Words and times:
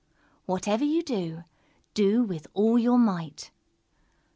_Whatever 0.49 0.83
you 0.83 1.03
do, 1.03 1.43
do 1.93 2.23
with 2.23 2.47
all 2.55 2.79
your 2.79 2.97
might. 2.97 3.51